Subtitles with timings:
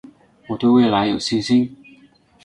[0.47, 1.77] 我对未来有信心